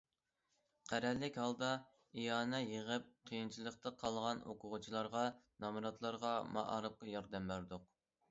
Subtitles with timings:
[0.91, 1.67] قەرەللىك ھالدا
[2.21, 5.25] ئىئانە يىغىپ، قىيىنچىلىقتا قالغان ئوقۇغۇچىلارغا،
[5.65, 7.87] نامراتلارغا، مائارىپقا ياردەم بەردۇق.